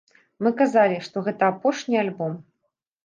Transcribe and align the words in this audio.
Мы 0.45 0.51
казалі, 0.61 0.97
што 1.07 1.23
гэта 1.27 1.43
апошні 1.57 2.03
альбом! 2.05 2.33